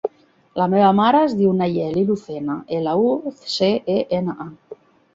La 0.59 0.65
meva 0.71 0.87
mare 0.99 1.19
es 1.25 1.35
diu 1.41 1.51
Nayeli 1.59 2.05
Lucena: 2.09 2.57
ela, 2.81 2.99
u, 3.13 3.37
ce, 3.55 3.73
e, 3.99 4.03
ena, 4.23 4.39
a. 4.51 4.85